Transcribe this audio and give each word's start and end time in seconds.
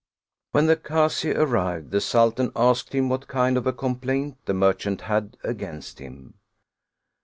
When 0.51 0.65
the 0.65 0.77
Kazi 0.77 1.31
arrived, 1.31 1.91
the 1.91 2.01
Sultan 2.01 2.51
asked 2.55 2.95
him 2.95 3.07
what 3.07 3.27
kind 3.27 3.55
of 3.55 3.67
a 3.67 3.71
complaint 3.71 4.35
the 4.45 4.53
merchant 4.55 5.01
had 5.01 5.37
against 5.43 5.99
him. 5.99 6.39